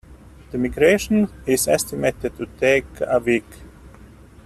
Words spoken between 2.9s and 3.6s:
a week.